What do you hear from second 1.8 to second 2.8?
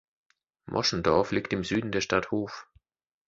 der Stadt Hof.